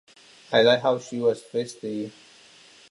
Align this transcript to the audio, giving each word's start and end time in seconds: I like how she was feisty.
I 0.51 0.63
like 0.63 0.79
how 0.81 0.97
she 0.97 1.19
was 1.19 1.43
feisty. 1.43 2.11